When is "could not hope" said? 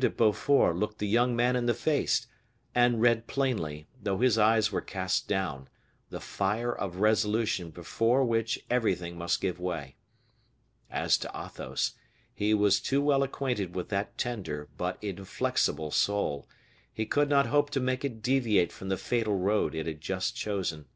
17.04-17.68